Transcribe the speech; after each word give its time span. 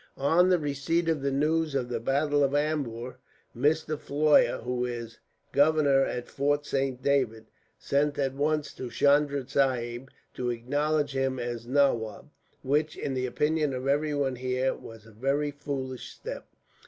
"On 0.17 0.49
the 0.49 0.57
receipt 0.57 1.07
of 1.09 1.21
the 1.21 1.29
news 1.29 1.75
of 1.75 1.87
the 1.87 1.99
battle 1.99 2.43
of 2.43 2.55
Ambur, 2.55 3.19
Mr. 3.55 3.99
Floyer, 3.99 4.57
who 4.57 4.83
is 4.83 5.19
governor 5.51 6.03
at 6.03 6.27
Fort 6.27 6.65
Saint 6.65 7.03
David, 7.03 7.45
sent 7.77 8.17
at 8.17 8.33
once 8.33 8.73
to 8.73 8.89
Chunda 8.89 9.47
Sahib 9.47 10.09
to 10.33 10.49
acknowledge 10.49 11.11
him 11.11 11.37
as 11.37 11.67
nawab; 11.67 12.31
which, 12.63 12.97
in 12.97 13.13
the 13.13 13.27
opinion 13.27 13.75
of 13.75 13.87
everyone 13.87 14.37
here, 14.37 14.73
was 14.73 15.05
a 15.05 15.11
very 15.11 15.51
foolish 15.51 16.09
step. 16.09 16.47